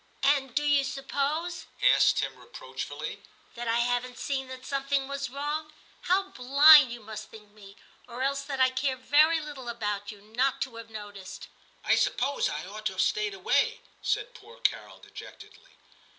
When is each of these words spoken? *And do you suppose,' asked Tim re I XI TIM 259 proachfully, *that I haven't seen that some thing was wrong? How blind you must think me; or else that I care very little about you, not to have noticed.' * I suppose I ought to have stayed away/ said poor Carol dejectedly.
*And 0.23 0.55
do 0.55 0.63
you 0.63 0.83
suppose,' 0.83 1.67
asked 1.93 2.17
Tim 2.17 2.33
re 2.35 2.45
I 2.45 2.45
XI 2.45 2.49
TIM 2.53 2.53
259 2.53 2.53
proachfully, 2.57 3.19
*that 3.53 3.67
I 3.67 3.79
haven't 3.81 4.17
seen 4.17 4.47
that 4.47 4.65
some 4.65 4.83
thing 4.87 5.07
was 5.07 5.29
wrong? 5.29 5.71
How 6.09 6.29
blind 6.29 6.91
you 6.91 7.01
must 7.01 7.29
think 7.29 7.51
me; 7.51 7.75
or 8.07 8.23
else 8.23 8.41
that 8.41 8.59
I 8.59 8.71
care 8.71 8.95
very 8.97 9.39
little 9.39 9.69
about 9.69 10.11
you, 10.11 10.19
not 10.19 10.59
to 10.63 10.77
have 10.77 10.89
noticed.' 10.89 11.49
* 11.69 11.83
I 11.83 11.93
suppose 11.93 12.49
I 12.49 12.65
ought 12.65 12.87
to 12.87 12.93
have 12.93 13.01
stayed 13.03 13.35
away/ 13.35 13.81
said 14.01 14.33
poor 14.33 14.59
Carol 14.61 14.97
dejectedly. 14.97 15.77